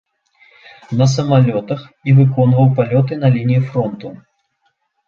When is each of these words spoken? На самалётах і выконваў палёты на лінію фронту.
На 1.01 1.07
самалётах 1.15 1.85
і 2.09 2.17
выконваў 2.21 2.65
палёты 2.81 3.13
на 3.27 3.33
лінію 3.39 3.63
фронту. 3.71 4.07